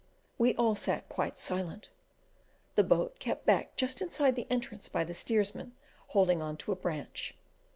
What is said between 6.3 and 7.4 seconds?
on to a branch.